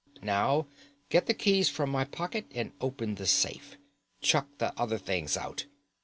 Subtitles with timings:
[0.23, 0.65] "Now
[1.09, 3.77] get the keys from my pocket and open the safe.
[4.19, 5.65] Chuck the other things out.